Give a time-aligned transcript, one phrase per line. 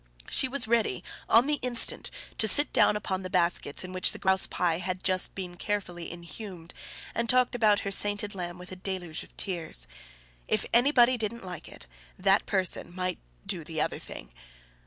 [0.31, 2.09] She was ready on the instant
[2.39, 6.09] to sit down upon the baskets in which the grouse pie had been just carefully
[6.09, 6.73] inhumed,
[7.13, 9.87] and talked about her sainted lamb with a deluge of tears.
[10.47, 11.85] If anybody didn't like it,
[12.17, 14.31] that person might do the other thing.